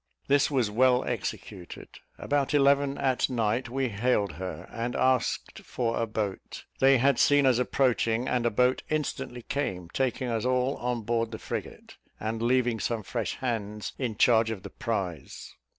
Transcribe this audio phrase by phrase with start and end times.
[0.25, 1.89] This was well executed.
[2.17, 6.65] About eleven at night we hailed her, and asked for a boat.
[6.79, 11.29] They had seen us approaching, and a boat instantly came, taking us all on board
[11.29, 15.53] the frigate, and leaving some fresh hands in charge of the prize.